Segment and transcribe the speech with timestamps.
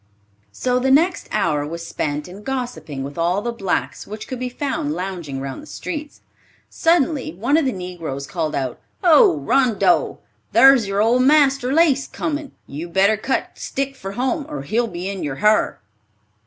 [0.51, 4.49] So the next hour was spent in gossiping with all the blacks which could be
[4.49, 6.21] found lounging round the streets.
[6.71, 10.17] Suddenly one of the negroes called out, "Ho, Rondeau!
[10.53, 12.51] Thar's yer old marster Lace comin'.
[12.65, 15.79] You'd better cut stick for home, or he'll be in yer har."